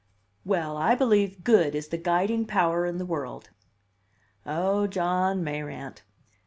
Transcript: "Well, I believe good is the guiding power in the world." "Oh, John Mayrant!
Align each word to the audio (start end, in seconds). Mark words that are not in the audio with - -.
"Well, 0.43 0.77
I 0.77 0.95
believe 0.95 1.43
good 1.43 1.75
is 1.75 1.89
the 1.89 1.97
guiding 1.99 2.47
power 2.47 2.87
in 2.87 2.97
the 2.97 3.05
world." 3.05 3.51
"Oh, 4.47 4.87
John 4.87 5.43
Mayrant! 5.43 6.01